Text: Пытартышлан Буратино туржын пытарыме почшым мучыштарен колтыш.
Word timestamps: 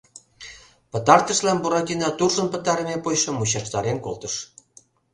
Пытартышлан 0.91 1.57
Буратино 1.63 2.09
туржын 2.17 2.47
пытарыме 2.53 2.95
почшым 3.03 3.35
мучыштарен 3.37 3.97
колтыш. 4.05 4.33